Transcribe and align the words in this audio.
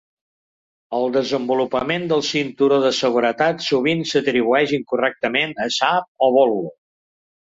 El 0.99 1.03
desenvolupament 1.15 2.07
del 2.13 2.23
cinturó 2.29 2.79
de 2.85 2.91
seguretat 3.01 3.61
sovint 3.67 4.01
s'atribueix 4.13 4.75
incorrectament 4.79 5.53
a 5.67 5.71
Saab 5.79 6.27
o 6.29 6.31
Volvo. 6.39 6.65